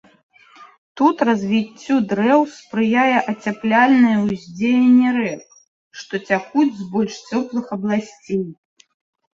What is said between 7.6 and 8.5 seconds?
абласцей.